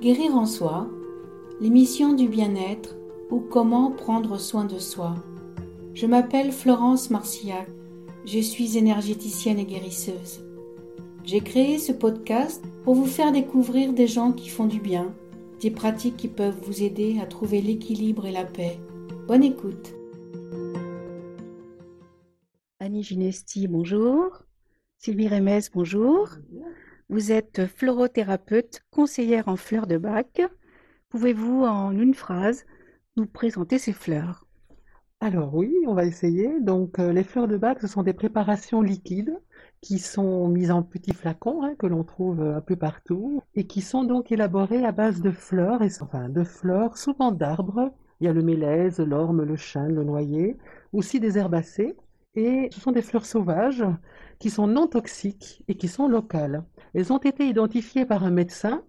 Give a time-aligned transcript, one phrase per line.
[0.00, 0.88] Guérir en soi,
[1.60, 2.94] l'émission du bien-être
[3.32, 5.16] ou comment prendre soin de soi.
[5.92, 7.66] Je m'appelle Florence Marcillac,
[8.24, 10.44] je suis énergéticienne et guérisseuse.
[11.24, 15.12] J'ai créé ce podcast pour vous faire découvrir des gens qui font du bien,
[15.60, 18.78] des pratiques qui peuvent vous aider à trouver l'équilibre et la paix.
[19.26, 19.94] Bonne écoute.
[22.78, 24.44] Annie Ginesti, bonjour.
[24.98, 26.28] Sylvie Rémez, bonjour.
[27.10, 30.42] Vous êtes florothérapeute, conseillère en fleurs de bac.
[31.08, 32.66] Pouvez-vous, en une phrase,
[33.16, 34.44] nous présenter ces fleurs?
[35.20, 36.60] Alors oui, on va essayer.
[36.60, 39.40] Donc euh, les fleurs de bac, ce sont des préparations liquides
[39.80, 43.66] qui sont mises en petits flacons hein, que l'on trouve euh, un peu partout et
[43.66, 47.90] qui sont donc élaborées à base de fleurs, et, enfin de fleurs, souvent d'arbres.
[48.20, 50.58] Il y a le mélèze, l'orme, le chêne, le noyer,
[50.92, 51.96] aussi des herbacées.
[52.38, 53.84] Et ce sont des fleurs sauvages
[54.38, 56.62] qui sont non toxiques et qui sont locales.
[56.94, 58.84] Elles ont été identifiées par un médecin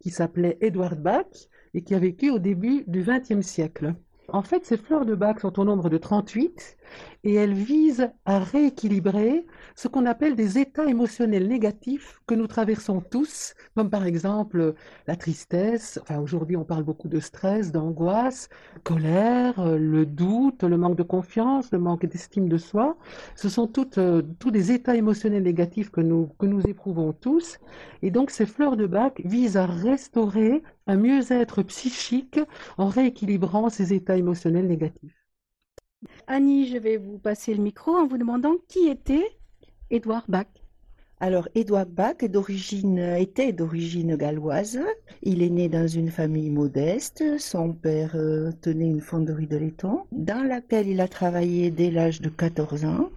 [0.00, 1.26] qui s'appelait Edward Bach
[1.74, 3.94] et qui a vécu au début du XXe siècle.
[4.28, 6.77] En fait, ces fleurs de bac sont au nombre de 38
[7.24, 13.00] et elles visent à rééquilibrer ce qu'on appelle des états émotionnels négatifs que nous traversons
[13.00, 14.74] tous, comme par exemple
[15.06, 18.48] la tristesse, enfin aujourd'hui on parle beaucoup de stress, d'angoisse,
[18.84, 22.96] colère, le doute, le manque de confiance, le manque d'estime de soi.
[23.34, 27.58] Ce sont toutes, euh, tous des états émotionnels négatifs que nous, que nous éprouvons tous.
[28.02, 32.40] Et donc ces fleurs de bac visent à restaurer un mieux-être psychique
[32.78, 35.17] en rééquilibrant ces états émotionnels négatifs.
[36.30, 39.26] Annie, je vais vous passer le micro en vous demandant qui était
[39.90, 40.46] Édouard Bach.
[41.20, 44.78] Alors, Édouard Bach d'origine, était d'origine galloise.
[45.22, 47.24] Il est né dans une famille modeste.
[47.38, 52.20] Son père euh, tenait une fonderie de laiton dans laquelle il a travaillé dès l'âge
[52.20, 53.08] de 14 ans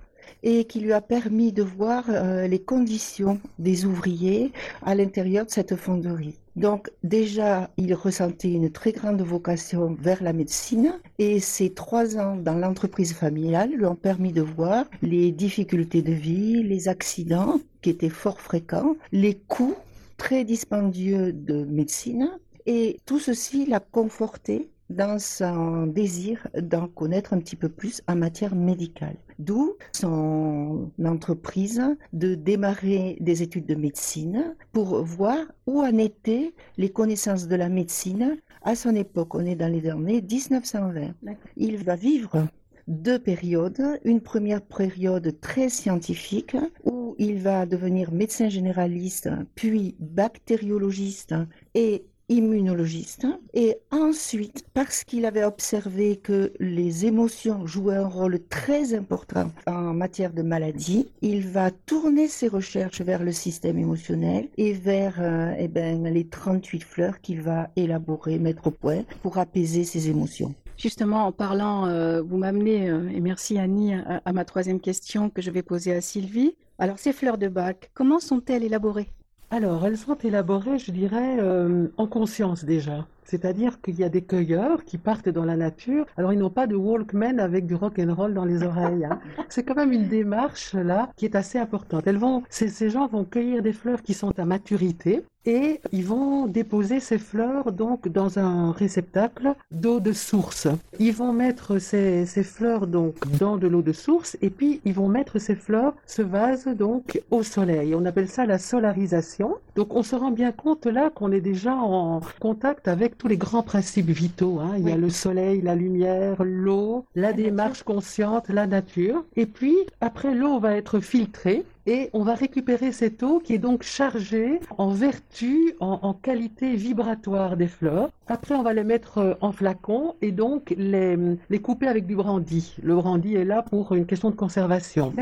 [0.41, 5.52] et qui lui a permis de voir euh, les conditions des ouvriers à l'intérieur de
[5.52, 6.41] cette fonderie.
[6.55, 12.36] Donc déjà, il ressentait une très grande vocation vers la médecine et ces trois ans
[12.36, 17.89] dans l'entreprise familiale lui ont permis de voir les difficultés de vie, les accidents qui
[17.89, 19.76] étaient fort fréquents, les coûts
[20.17, 22.30] très dispendieux de médecine
[22.65, 28.15] et tout ceci l'a conforté dans son désir d'en connaître un petit peu plus en
[28.15, 29.15] matière médicale.
[29.39, 31.81] D'où son entreprise
[32.13, 37.69] de démarrer des études de médecine pour voir où en étaient les connaissances de la
[37.69, 39.35] médecine à son époque.
[39.35, 41.13] On est dans les années 1920.
[41.58, 42.47] Il va vivre
[42.87, 43.99] deux périodes.
[44.03, 51.35] Une première période très scientifique où il va devenir médecin généraliste, puis bactériologiste
[51.73, 53.27] et immunologiste.
[53.53, 59.93] Et ensuite, parce qu'il avait observé que les émotions jouaient un rôle très important en
[59.93, 65.53] matière de maladie, il va tourner ses recherches vers le système émotionnel et vers euh,
[65.59, 70.55] eh ben, les 38 fleurs qu'il va élaborer, mettre au point pour apaiser ses émotions.
[70.77, 75.30] Justement, en parlant, euh, vous m'amenez, euh, et merci Annie, à, à ma troisième question
[75.30, 76.55] que je vais poser à Sylvie.
[76.80, 79.09] Alors, ces fleurs de bac, comment sont-elles élaborées?
[79.54, 83.06] Alors, elles sont élaborées, je dirais, euh, en conscience déjà.
[83.26, 86.06] C'est-à-dire qu'il y a des cueilleurs qui partent dans la nature.
[86.16, 89.04] Alors, ils n'ont pas de Walkman avec du rock and roll dans les oreilles.
[89.04, 89.20] Hein.
[89.50, 92.08] C'est quand même une démarche là qui est assez importante.
[92.08, 96.05] Elles vont, ces, ces gens vont cueillir des fleurs qui sont à maturité et ils
[96.05, 100.67] vont déposer ces fleurs donc dans un réceptacle d'eau de source.
[100.99, 104.93] Ils vont mettre ces, ces, fleurs donc dans de l'eau de source et puis ils
[104.93, 107.95] vont mettre ces fleurs, ce vase donc au soleil.
[107.95, 109.55] On appelle ça la solarisation.
[109.75, 113.37] Donc on se rend bien compte là qu'on est déjà en contact avec tous les
[113.37, 114.59] grands principes vitaux.
[114.59, 114.75] Hein.
[114.77, 117.85] Il y a le soleil, la lumière, l'eau, la, la démarche nature.
[117.85, 119.23] consciente, la nature.
[119.35, 123.59] Et puis après l'eau va être filtrée et on va récupérer cette eau qui est
[123.59, 128.09] donc chargée en vertu, en, en, qualité vibratoire des fleurs.
[128.27, 131.18] Après, on va les mettre euh, en flacon et donc les,
[131.50, 132.75] les couper avec du brandy.
[132.81, 135.13] Le brandy est là pour une question de conservation.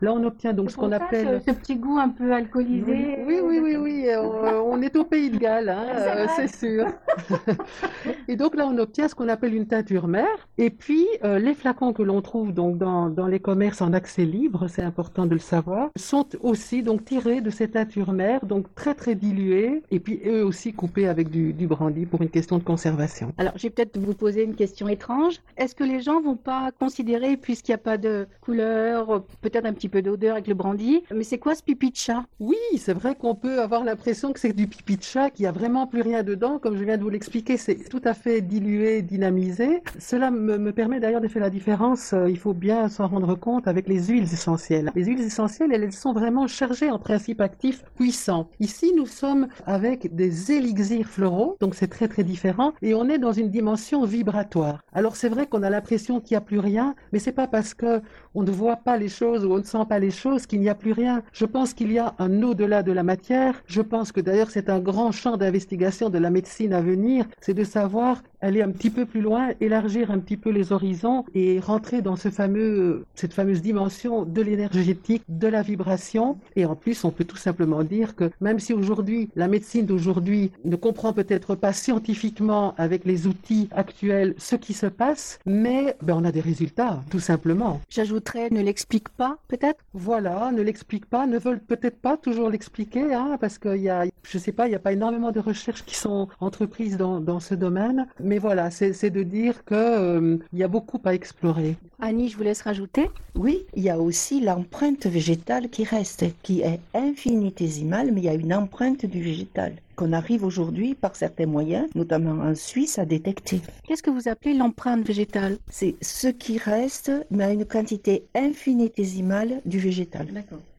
[0.00, 1.42] Là, on obtient donc ce qu'on appelle...
[1.44, 3.18] Ce, ce, petit goût un peu alcoolisé.
[3.26, 4.06] Oui, oui, oui, oui.
[4.16, 6.86] on, on, est au Pays de Galles, hein, euh, c'est sûr.
[8.28, 10.48] et donc là, on obtient ce qu'on appelle une teinture mère.
[10.56, 14.24] Et puis, euh, les flacons que l'on trouve donc dans, dans les commerces en accès
[14.24, 18.72] libre, c'est important de le savoir, sont aussi donc tirés de cette nature mère, donc
[18.74, 22.58] très très dilués, et puis eux aussi coupés avec du, du brandy pour une question
[22.58, 23.32] de conservation.
[23.38, 25.40] Alors, je vais peut-être vous poser une question étrange.
[25.56, 29.72] Est-ce que les gens vont pas considérer, puisqu'il n'y a pas de couleur, peut-être un
[29.72, 32.24] petit peu d'odeur avec le brandy, mais c'est quoi ce pipi de chat?
[32.40, 35.48] Oui, c'est vrai qu'on peut avoir l'impression que c'est du pipi de chat, qu'il n'y
[35.48, 36.58] a vraiment plus rien dedans.
[36.58, 39.82] Comme je viens de vous l'expliquer, c'est tout à fait dilué, dynamisé.
[39.98, 43.66] Cela me, me permet d'ailleurs de faire la différence, il faut bien s'en rendre compte
[43.68, 44.90] avec les huiles essentielles.
[44.94, 48.48] Les huiles essentielles, elles sont vraiment chargées en principes actifs puissants.
[48.60, 53.18] Ici, nous sommes avec des élixirs floraux, donc c'est très très différent, et on est
[53.18, 54.82] dans une dimension vibratoire.
[54.92, 57.74] Alors c'est vrai qu'on a l'impression qu'il n'y a plus rien, mais c'est pas parce
[57.74, 58.02] que
[58.34, 60.68] on ne voit pas les choses ou on ne sent pas les choses qu'il n'y
[60.68, 61.22] a plus rien.
[61.32, 63.62] Je pense qu'il y a un au-delà de la matière.
[63.66, 67.54] Je pense que d'ailleurs c'est un grand champ d'investigation de la médecine à venir, c'est
[67.54, 71.58] de savoir aller un petit peu plus loin, élargir un petit peu les horizons et
[71.60, 76.36] rentrer dans ce fameux, cette fameuse dimension de l'énergétique, de la vibration.
[76.54, 80.50] Et en plus, on peut tout simplement dire que même si aujourd'hui, la médecine d'aujourd'hui
[80.64, 86.14] ne comprend peut-être pas scientifiquement avec les outils actuels ce qui se passe, mais ben,
[86.18, 87.80] on a des résultats, tout simplement.
[87.88, 89.82] J'ajouterais, ne l'explique pas, peut-être?
[89.94, 94.04] Voilà, ne l'explique pas, ne veulent peut-être pas toujours l'expliquer, hein, parce qu'il y a,
[94.22, 97.40] je sais pas, il n'y a pas énormément de recherches qui sont entreprises dans, dans
[97.40, 101.76] ce domaine, mais voilà, c'est de dire qu'il euh, il y a beaucoup à explorer.
[102.00, 103.10] Annie, je vous laisse rajouter.
[103.34, 108.28] Oui, il y a aussi l'empreinte végétale qui reste, qui est infinitésimale, mais il y
[108.28, 113.04] a une empreinte du végétal qu'on arrive aujourd'hui par certains moyens, notamment en Suisse, à
[113.04, 113.60] détecter.
[113.86, 115.58] Qu'est-ce que vous appelez l'empreinte végétale?
[115.70, 120.26] C'est ce qui reste, mais à une quantité infinitésimale du végétal,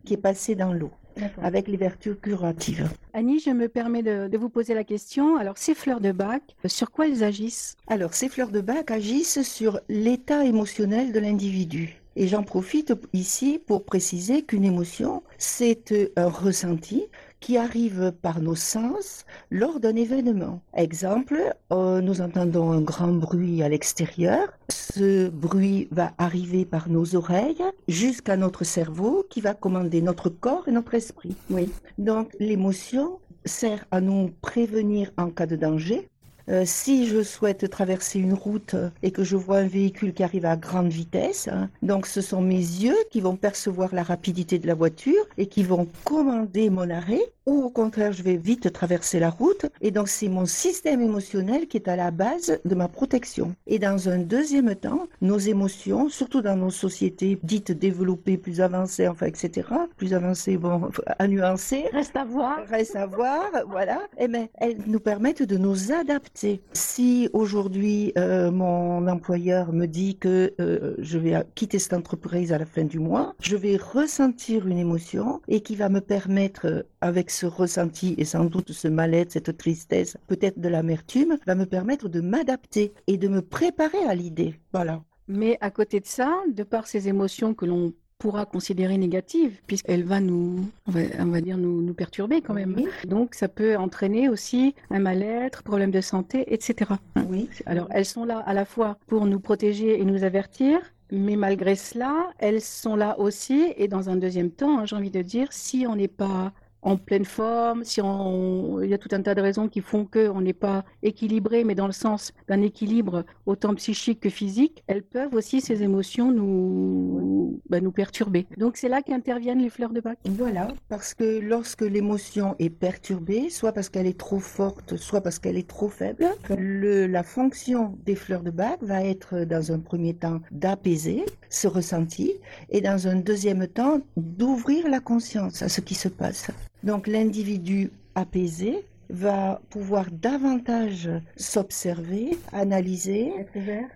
[0.04, 0.92] qui est passé dans l'eau
[1.42, 2.90] avec les vertus curatives.
[3.14, 5.38] Annie, je me permets de, vous poser la question.
[5.38, 7.76] Alors, ces fleurs de bac, sur quoi elles agissent?
[7.88, 12.02] Alors, ces fleurs de bac agissent sur l'état émotionnel de l'individu.
[12.18, 17.04] Et j'en profite ici pour préciser qu'une émotion, c'est un ressenti
[17.46, 20.62] qui arrive par nos sens lors d'un événement.
[20.74, 24.48] Exemple, euh, nous entendons un grand bruit à l'extérieur.
[24.70, 30.68] Ce bruit va arriver par nos oreilles jusqu'à notre cerveau qui va commander notre corps
[30.68, 31.36] et notre esprit.
[31.52, 31.72] Oui.
[32.00, 36.10] Donc l'émotion sert à nous prévenir en cas de danger,
[36.50, 40.46] euh, si je souhaite traverser une route et que je vois un véhicule qui arrive
[40.46, 44.68] à grande vitesse, hein, donc ce sont mes yeux qui vont percevoir la rapidité de
[44.68, 49.20] la voiture et qui vont commander mon arrêt ou au contraire je vais vite traverser
[49.20, 52.88] la route et donc c'est mon système émotionnel qui est à la base de ma
[52.88, 53.56] protection.
[53.68, 59.08] Et dans un deuxième temps, nos émotions, surtout dans nos sociétés dites développées, plus avancées,
[59.08, 59.68] enfin etc.,
[59.98, 60.90] plus avancées, bon,
[61.20, 61.86] à nuancer.
[61.92, 62.60] Reste à voir.
[62.68, 64.02] Reste à voir, voilà.
[64.18, 66.35] Eh bien, elles nous permettent de nous adapter.
[66.74, 72.58] Si aujourd'hui euh, mon employeur me dit que euh, je vais quitter cette entreprise à
[72.58, 77.30] la fin du mois, je vais ressentir une émotion et qui va me permettre avec
[77.32, 82.10] ce ressenti et sans doute ce mal-être, cette tristesse, peut-être de l'amertume, va me permettre
[82.10, 84.60] de m'adapter et de me préparer à l'idée.
[84.74, 85.04] Voilà.
[85.28, 90.04] Mais à côté de ça, de par ces émotions que l'on pourra considérer négatives, puisqu'elle
[90.04, 92.76] va nous, on va, dire, nous, nous, perturber quand même.
[93.06, 96.92] Donc, ça peut entraîner aussi un mal-être, problème de santé, etc.
[97.30, 97.50] Oui.
[97.66, 100.80] Alors, elles sont là à la fois pour nous protéger et nous avertir,
[101.12, 105.12] mais malgré cela, elles sont là aussi, et dans un deuxième temps, hein, j'ai envie
[105.12, 106.54] de dire, si on n'est pas
[106.86, 110.42] en pleine forme, si il y a tout un tas de raisons qui font qu'on
[110.42, 115.34] n'est pas équilibré, mais dans le sens d'un équilibre autant psychique que physique, elles peuvent
[115.34, 118.46] aussi, ces émotions, nous, bah, nous perturber.
[118.58, 120.20] Donc c'est là qu'interviennent les fleurs de bac.
[120.26, 125.40] Voilà, parce que lorsque l'émotion est perturbée, soit parce qu'elle est trop forte, soit parce
[125.40, 129.80] qu'elle est trop faible, le, la fonction des fleurs de bac va être dans un
[129.80, 132.34] premier temps d'apaiser ce ressenti
[132.70, 136.52] et dans un deuxième temps d'ouvrir la conscience à ce qui se passe.
[136.86, 143.32] Donc l'individu apaisé va pouvoir davantage s'observer, analyser,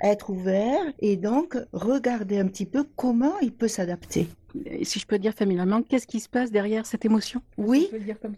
[0.01, 0.81] être ouvert.
[1.00, 4.27] et donc regarder un petit peu comment il peut s'adapter.
[4.81, 7.41] Si je peux dire familièrement, qu'est-ce qui se passe derrière cette émotion?
[7.58, 7.91] Oui,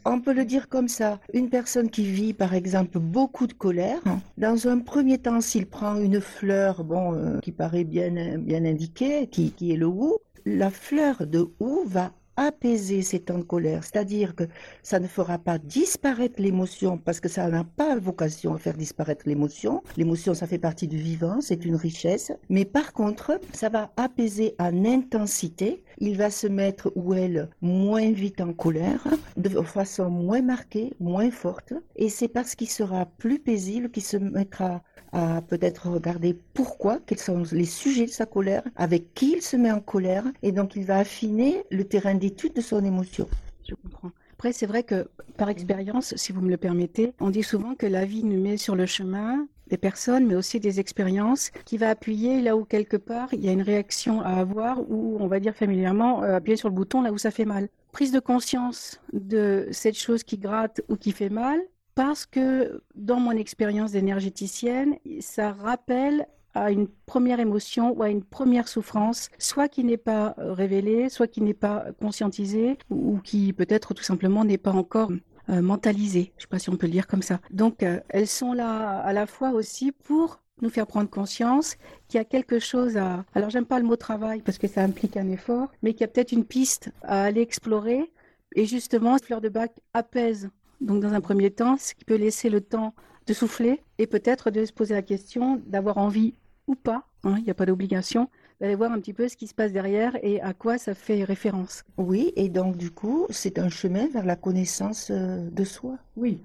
[0.04, 1.22] on peut, le dire comme ça.
[1.34, 4.02] Une personne qui vit, par exemple, beaucoup de colère,
[4.38, 9.28] dans un premier temps, s'il prend une fleur, bon, euh, qui paraît bien, bien indiquée,
[9.28, 13.84] qui, qui est le hou, la fleur de hou va apaiser ces temps de colère,
[13.84, 14.46] c'est-à-dire que
[14.84, 19.28] ça ne fera pas disparaître l'émotion parce que ça n'a pas vocation à faire disparaître
[19.28, 19.84] l'émotion.
[19.98, 22.32] L'émotion, ça fait partie du vivant, c'est une richesse.
[22.50, 25.84] Mais par contre, ça va apaiser en intensité.
[26.00, 29.06] Il va se mettre ou elle moins vite en colère,
[29.38, 31.74] de façon moins marquée, moins forte.
[31.96, 34.82] Et c'est parce qu'il sera plus paisible qu'il se mettra
[35.12, 39.58] à peut-être regarder pourquoi, quels sont les sujets de sa colère, avec qui il se
[39.58, 43.28] met en colère, et donc il va affiner le terrain d'étude de son émotion.
[43.68, 44.12] Je comprends.
[44.34, 47.86] Après, c'est vrai que par expérience, si vous me le permettez, on dit souvent que
[47.86, 51.90] la vie nous met sur le chemin des personnes, mais aussi des expériences, qui va
[51.90, 55.40] appuyer là où quelque part il y a une réaction à avoir, ou on va
[55.40, 57.70] dire familièrement euh, appuyer sur le bouton là où ça fait mal.
[57.92, 61.60] Prise de conscience de cette chose qui gratte ou qui fait mal,
[61.96, 68.24] parce que dans mon expérience d'énergéticienne, ça rappelle à une première émotion ou à une
[68.24, 73.54] première souffrance, soit qui n'est pas euh, révélée, soit qui n'est pas conscientisée, ou qui
[73.54, 75.12] peut-être tout simplement n'est pas encore
[75.50, 76.34] euh, mentalisée.
[76.38, 77.40] Je ne sais pas si on peut le dire comme ça.
[77.52, 82.18] Donc, euh, elles sont là à la fois aussi pour nous faire prendre conscience qu'il
[82.18, 83.26] y a quelque chose à...
[83.34, 86.04] Alors, j'aime pas le mot travail parce que ça implique un effort, mais qu'il y
[86.04, 88.12] a peut-être une piste à aller explorer.
[88.56, 90.50] Et justement, Fleur de Bac apaise.
[90.82, 92.94] Donc, dans un premier temps, ce qui peut laisser le temps
[93.28, 96.34] de souffler et peut-être de se poser la question d'avoir envie
[96.68, 99.48] ou pas, hein, il n'y a pas d'obligation, d'aller voir un petit peu ce qui
[99.48, 101.84] se passe derrière et à quoi ça fait référence.
[101.98, 105.98] Oui, et donc du coup, c'est un chemin vers la connaissance euh, de soi.
[106.16, 106.42] Oui,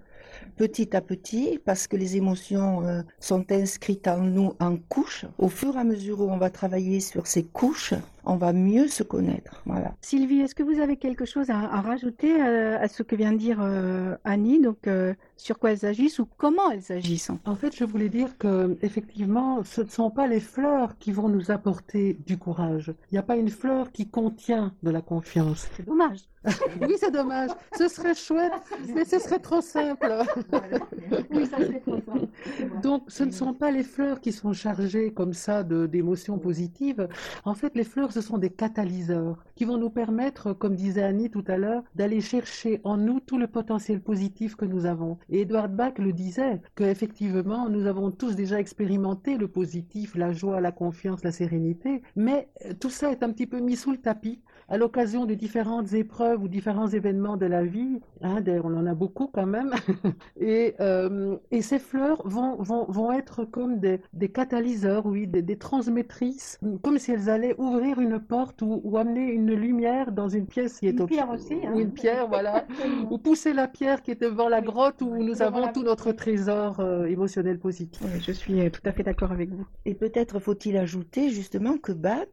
[0.57, 5.27] petit à petit, parce que les émotions euh, sont inscrites en nous en couches.
[5.39, 7.95] Au fur et à mesure où on va travailler sur ces couches,
[8.27, 9.63] on va mieux se connaître.
[9.65, 9.95] Voilà.
[10.03, 13.33] Sylvie, est-ce que vous avez quelque chose à, à rajouter euh, à ce que vient
[13.33, 17.55] de dire euh, Annie, donc euh, sur quoi elles agissent ou comment elles agissent En
[17.55, 21.51] fait, je voulais dire que effectivement, ce ne sont pas les fleurs qui vont nous
[21.51, 22.93] apporter du courage.
[23.11, 25.69] Il n'y a pas une fleur qui contient de la confiance.
[25.77, 26.21] C'est dommage.
[26.81, 27.51] oui, c'est dommage.
[27.77, 28.53] Ce serait chouette,
[28.95, 30.13] mais ce serait trop simple.
[31.31, 32.29] oui, ça serait trop simple.
[32.83, 37.09] Donc, ce ne sont pas les fleurs qui sont chargées comme ça de d'émotions positives.
[37.45, 41.29] En fait, les fleurs, ce sont des catalyseurs qui vont nous permettre, comme disait Annie
[41.29, 45.19] tout à l'heure, d'aller chercher en nous tout le potentiel positif que nous avons.
[45.29, 50.63] Et Edward Bach le disait, qu'effectivement, nous avons tous déjà expérimenté le positif, la joie,
[50.63, 53.99] la confiance, la sérénité, mais euh, tout ça est un petit peu mis sous le
[53.99, 58.01] tapis à l'occasion de différentes épreuves ou différents événements de la vie.
[58.23, 59.73] Hein, on en a beaucoup quand même.
[60.41, 65.43] et, euh, et ces fleurs vont, vont, vont être comme des, des catalyseurs, oui, des,
[65.43, 70.29] des, transmettrices, comme si elles allaient ouvrir une porte ou, ou, amener une lumière dans
[70.29, 71.55] une pièce qui est une pierre aussi.
[71.55, 71.73] Hein.
[71.75, 72.67] Ou une pierre, voilà.
[73.11, 76.81] ou pousser la pierre qui est devant la grotte où nous avons tout notre trésor
[76.81, 78.01] euh, émotionnel positif.
[78.03, 79.67] Oui, je suis tout à fait d'accord avec vous.
[79.85, 82.27] Et peut-être faut-il ajouter justement que Bach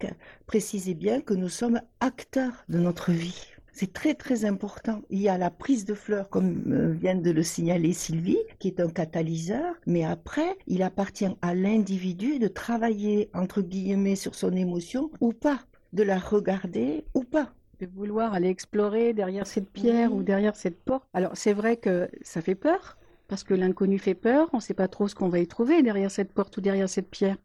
[0.47, 2.22] précisait bien que nous sommes acteurs
[2.69, 3.47] de notre vie.
[3.71, 5.01] C'est très très important.
[5.09, 8.67] Il y a la prise de fleurs, comme euh, vient de le signaler Sylvie, qui
[8.67, 14.51] est un catalyseur, mais après, il appartient à l'individu de travailler, entre guillemets, sur son
[14.51, 15.61] émotion ou pas,
[15.91, 20.79] de la regarder ou pas de vouloir aller explorer derrière cette pierre ou derrière cette
[20.83, 21.07] porte.
[21.13, 24.73] Alors c'est vrai que ça fait peur, parce que l'inconnu fait peur, on ne sait
[24.73, 27.37] pas trop ce qu'on va y trouver derrière cette porte ou derrière cette pierre.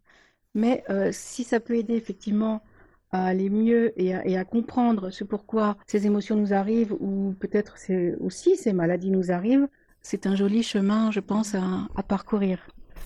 [0.54, 2.62] Mais euh, si ça peut aider effectivement
[3.10, 7.76] à aller mieux et à, comprendre ce pourquoi ces émotions nous arrivent ou peut-être
[8.20, 9.68] aussi ces maladies nous arrivent,
[10.02, 12.58] c'est un joli chemin, je pense, à, à parcourir.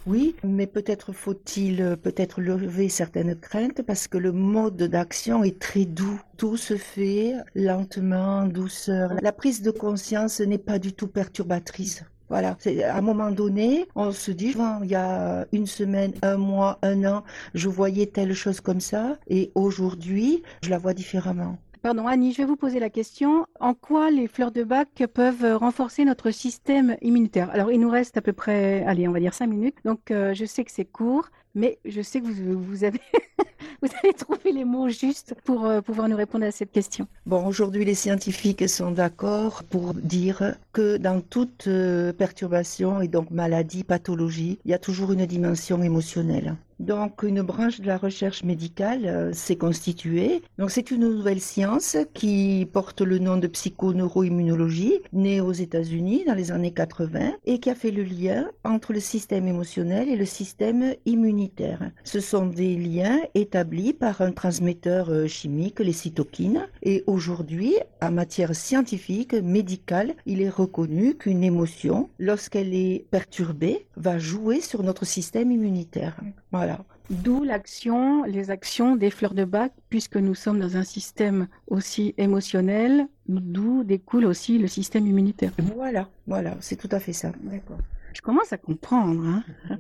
[0.05, 5.61] Oui, mais peut-être faut-il euh, peut-être lever certaines craintes parce que le mode d'action est
[5.61, 6.21] très doux.
[6.37, 9.15] Tout se fait lentement, douceur.
[9.23, 12.05] La prise de conscience n'est pas du tout perturbatrice.
[12.33, 16.15] Voilà, c'est à un moment donné, on se dit, bon, il y a une semaine,
[16.23, 20.95] un mois, un an, je voyais telle chose comme ça, et aujourd'hui, je la vois
[20.95, 21.59] différemment.
[21.83, 23.45] Pardon, Annie, je vais vous poser la question.
[23.61, 27.51] En quoi les fleurs de bac peuvent renforcer notre système immunitaire?
[27.51, 29.77] Alors, il nous reste à peu près, allez, on va dire cinq minutes.
[29.85, 33.01] Donc, euh, je sais que c'est court, mais je sais que vous, vous avez,
[33.83, 37.07] vous avez trouvé les mots justes pour euh, pouvoir nous répondre à cette question.
[37.27, 43.31] Bon, aujourd'hui, les scientifiques sont d'accord pour dire que dans toute euh, perturbation et donc
[43.31, 46.57] maladie, pathologie, il y a toujours une dimension émotionnelle.
[46.83, 50.43] Donc, une branche de la recherche médicale euh, s'est constituée.
[50.59, 56.35] Donc, c'est une nouvelle science qui porte le nom de psychoneuroimmunologie, née aux États-Unis dans
[56.35, 60.25] les années 80 et qui a fait le lien entre le système émotionnel et le
[60.25, 61.89] système immunitaire.
[62.03, 66.67] Ce sont des liens établis par un transmetteur euh, chimique, les cytokines.
[66.83, 74.19] Et aujourd'hui, en matière scientifique, médicale, il est reconnu qu'une émotion, lorsqu'elle est perturbée, va
[74.19, 76.17] jouer sur notre système immunitaire.
[76.51, 76.85] Voilà.
[77.11, 82.15] D'où l'action, les actions des fleurs de bac, puisque nous sommes dans un système aussi
[82.17, 85.53] émotionnel, d'où découle aussi le système immunitaire.
[85.77, 87.33] Voilà, voilà, c'est tout à fait ça.
[87.43, 87.79] D'accord.
[88.15, 89.25] Je commence à comprendre.
[89.27, 89.43] Hein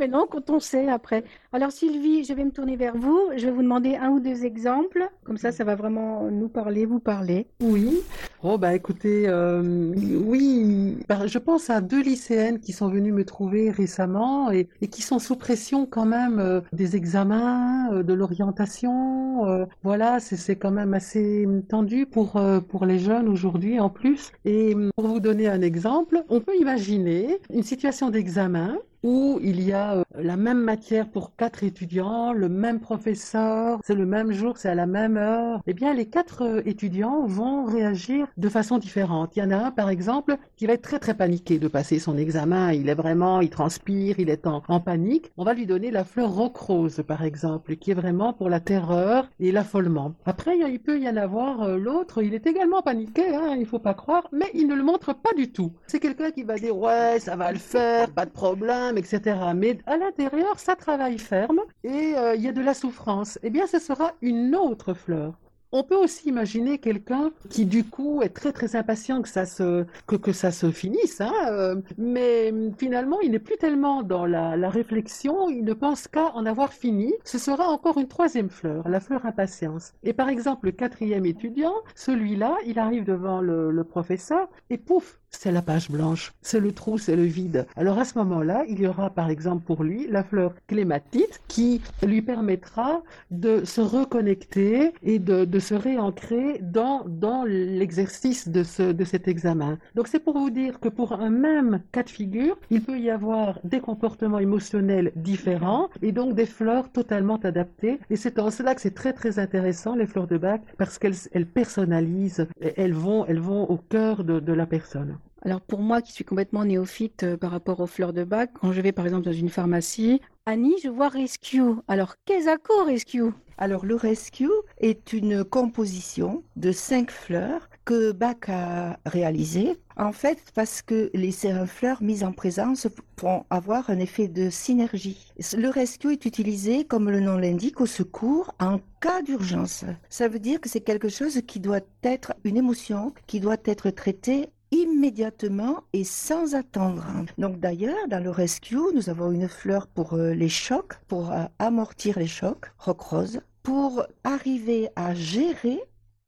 [0.00, 1.24] Mais non, quand on sait après.
[1.52, 3.20] Alors Sylvie, je vais me tourner vers vous.
[3.36, 5.06] Je vais vous demander un ou deux exemples.
[5.24, 7.46] Comme ça, ça va vraiment nous parler, vous parler.
[7.60, 8.00] Oui.
[8.42, 9.92] Oh bah écoutez, euh,
[10.24, 14.88] oui, bah, je pense à deux lycéennes qui sont venues me trouver récemment et, et
[14.88, 19.44] qui sont sous pression quand même euh, des examens, euh, de l'orientation.
[19.46, 24.32] euh, voilà, c'est quand même assez tendu pour euh, pour les jeunes aujourd'hui en plus.
[24.46, 29.72] Et pour vous donner un exemple, on peut imaginer une situation d'examen où il y
[29.72, 34.58] a euh, la même matière pour quatre étudiants, le même professeur, c'est le même jour,
[34.58, 38.78] c'est à la même heure, eh bien les quatre euh, étudiants vont réagir de façon
[38.78, 39.36] différente.
[39.36, 41.98] Il y en a un par exemple qui va être très très paniqué de passer
[41.98, 45.30] son examen, il est vraiment, il transpire, il est en, panique.
[45.36, 48.60] On va lui donner la fleur roc rose par exemple, qui est vraiment pour la
[48.60, 50.14] terreur et l'affolement.
[50.26, 53.78] Après il peut y en avoir euh, l'autre, il est également paniqué, hein, il faut
[53.78, 55.72] pas croire, mais il ne le montre pas du tout.
[55.86, 59.38] C'est quelqu'un qui va dire ouais ça va le faire, pas de problème etc.
[59.54, 63.38] Mais à l'intérieur, ça travaille ferme et euh, il y a de la souffrance.
[63.42, 65.34] Eh bien, ce sera une autre fleur.
[65.72, 69.86] On peut aussi imaginer quelqu'un qui du coup est très très impatient que ça se
[70.08, 74.68] que, que ça se finisse, hein, euh, mais finalement il n'est plus tellement dans la,
[74.68, 77.14] réflexion, il ne pense qu'à en avoir fini.
[77.24, 79.92] Ce sera encore une troisième fleur, la fleur impatience.
[80.02, 85.19] Et par exemple le quatrième étudiant, celui-là, il arrive devant le, le professeur et pouf,
[85.30, 87.66] c'est la page blanche, c'est le trou, c'est le vide.
[87.76, 91.80] Alors à ce moment-là, il y aura par exemple pour lui la fleur clématite qui
[92.02, 99.04] lui permettra de se reconnecter et de, se réancrer dans, dans l'exercice de, ce, de
[99.04, 99.78] cet examen.
[99.94, 103.10] Donc c'est pour vous dire que pour un même cas de figure, il peut y
[103.10, 107.98] avoir des comportements émotionnels différents et donc des fleurs totalement adaptées.
[108.10, 111.14] Et c'est en cela que c'est très très intéressant les fleurs de bac parce qu'elles
[111.32, 112.46] elles personnalisent,
[112.76, 115.19] elles vont, elles vont au cœur de la personne.
[115.42, 118.72] Alors pour moi qui suis complètement néophyte euh, par rapport aux fleurs de bac, quand
[118.72, 121.62] je vais par exemple dans une pharmacie, Annie, je vois Rescue.
[121.88, 123.30] Alors qu'est-ce que Rescue?
[123.56, 129.76] Alors le Rescue est une composition de cinq fleurs que Bach a réalisé.
[129.96, 131.32] En fait, parce que les
[131.66, 132.86] fleurs mises en présence
[133.20, 135.32] vont avoir un effet de synergie.
[135.56, 139.84] Le rescue est utilisé, comme le nom l'indique, au secours en cas d'urgence.
[140.08, 143.90] Ça veut dire que c'est quelque chose qui doit être une émotion qui doit être
[143.90, 147.06] traitée immédiatement et sans attendre.
[147.38, 151.44] Donc d'ailleurs, dans le rescue, nous avons une fleur pour euh, les chocs, pour euh,
[151.58, 155.80] amortir les chocs, rock rose, pour arriver à gérer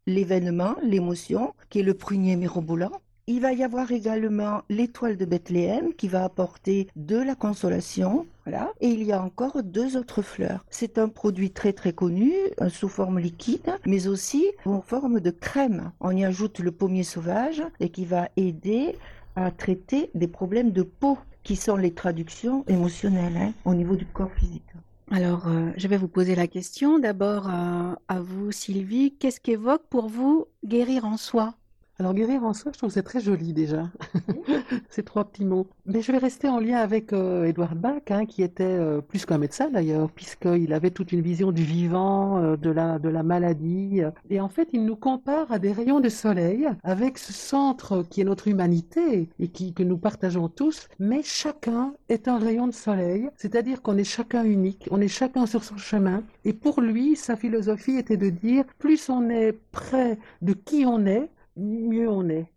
[0.06, 2.92] l'événement, l'émotion, qui est le prunier mirobolant,
[3.26, 8.26] il va y avoir également l'étoile de Bethléem qui va apporter de la consolation.
[8.44, 8.72] Voilà.
[8.80, 10.64] Et il y a encore deux autres fleurs.
[10.70, 12.32] C'est un produit très très connu,
[12.68, 15.92] sous forme liquide, mais aussi en forme de crème.
[16.00, 18.96] On y ajoute le pommier sauvage et qui va aider
[19.36, 24.06] à traiter des problèmes de peau, qui sont les traductions émotionnelles hein, au niveau du
[24.06, 24.62] corps physique.
[25.10, 26.98] Alors, euh, je vais vous poser la question.
[26.98, 31.54] D'abord, à, à vous, Sylvie, qu'est-ce qu'évoque pour vous guérir en soi?
[32.02, 33.88] Alors guérir en soi, je trouve que c'est très joli déjà,
[34.90, 35.68] ces trois petits mots.
[35.86, 39.24] Mais je vais rester en lien avec euh, Edouard Bach, hein, qui était euh, plus
[39.24, 43.22] qu'un médecin d'ailleurs, puisqu'il avait toute une vision du vivant, euh, de, la, de la
[43.22, 44.00] maladie.
[44.30, 48.20] Et en fait, il nous compare à des rayons de soleil, avec ce centre qui
[48.20, 52.72] est notre humanité et qui, que nous partageons tous, mais chacun est un rayon de
[52.72, 56.24] soleil, c'est-à-dire qu'on est chacun unique, on est chacun sur son chemin.
[56.44, 61.06] Et pour lui, sa philosophie était de dire, plus on est près de qui on
[61.06, 62.52] est, mieux on est.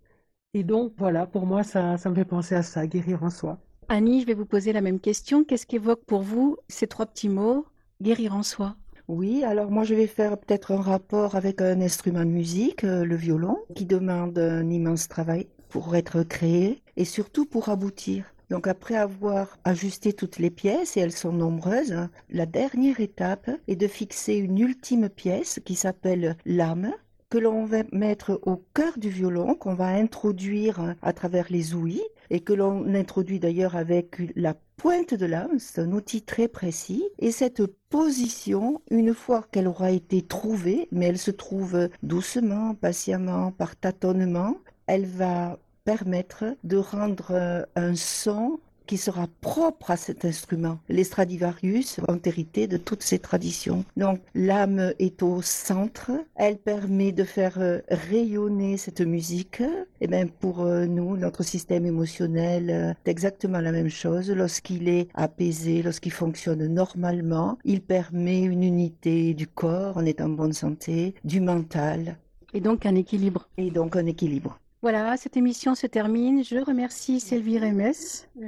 [0.53, 3.60] Et donc, voilà, pour moi, ça, ça me fait penser à ça, guérir en soi.
[3.88, 5.43] Annie, je vais vous poser la même question.
[5.43, 7.65] Qu'est-ce qu'évoque pour vous ces trois petits mots,
[8.01, 8.75] guérir en soi?
[9.08, 13.05] Oui, alors moi je vais faire peut-être un rapport avec un instrument de musique, euh,
[13.05, 18.25] le violon, qui demande un immense travail pour être créé et surtout pour aboutir.
[18.49, 23.49] Donc après avoir ajusté toutes les pièces, et elles sont nombreuses, hein, la dernière étape
[23.67, 26.91] est de fixer une ultime pièce qui s'appelle l'âme,
[27.29, 32.03] que l'on va mettre au cœur du violon, qu'on va introduire à travers les ouïes,
[32.29, 37.03] et que l'on introduit d'ailleurs avec la pointe de lame, c'est un outil très précis,
[37.19, 43.51] et cette position, une fois qu'elle aura été trouvée, mais elle se trouve doucement, patiemment,
[43.51, 44.57] par tâtonnement,
[44.88, 50.80] elle va permettre de rendre un son qui sera propre à cet instrument.
[50.89, 53.86] Les Stradivarius ont hérité de toutes ces traditions.
[53.98, 59.62] Donc l'âme est au centre, elle permet de faire euh, rayonner cette musique.
[59.62, 64.30] Et eh bien pour euh, nous, notre système émotionnel, euh, c'est exactement la même chose.
[64.30, 70.30] Lorsqu'il est apaisé, lorsqu'il fonctionne normalement, il permet une unité du corps, on est en
[70.30, 72.17] bonne santé, du mental.
[72.54, 73.50] Et donc un équilibre.
[73.58, 74.60] Et donc un équilibre.
[74.86, 76.43] Voilà, cette émission se termine.
[76.43, 77.91] Je remercie Sylvie Remes,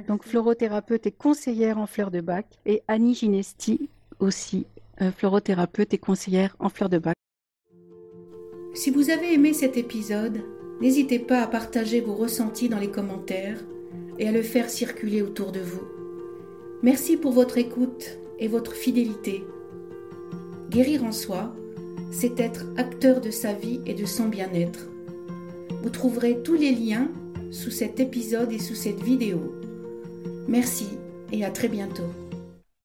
[0.06, 4.64] donc florothérapeute et conseillère en fleurs de bac, et Annie Ginesti, aussi
[5.02, 7.16] euh, florothérapeute et conseillère en fleurs de bac.
[8.72, 10.44] Si vous avez aimé cet épisode,
[10.80, 13.58] n'hésitez pas à partager vos ressentis dans les commentaires
[14.20, 15.88] et à le faire circuler autour de vous.
[16.84, 19.44] Merci pour votre écoute et votre fidélité.
[20.70, 21.52] Guérir en soi,
[22.12, 24.86] c'est être acteur de sa vie et de son bien-être.
[25.82, 27.08] Vous trouverez tous les liens
[27.50, 29.54] sous cet épisode et sous cette vidéo.
[30.48, 30.88] Merci
[31.32, 32.10] et à très bientôt.